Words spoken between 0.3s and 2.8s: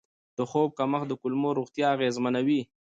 د خوب کمښت د کولمو روغتیا اغېزمنوي.